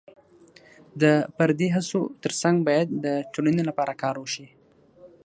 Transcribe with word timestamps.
د 1.01 1.03
فردي 1.35 1.67
هڅو 1.75 2.01
ترڅنګ 2.23 2.55
باید 2.67 2.87
د 3.05 3.05
ټولنې 3.33 3.63
لپاره 3.69 3.93
کار 4.03 4.15
وشي. 4.19 4.47